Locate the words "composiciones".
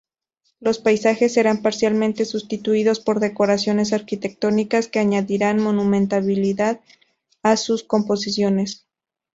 7.83-8.87